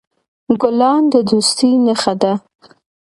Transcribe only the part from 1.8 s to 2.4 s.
نښه ده.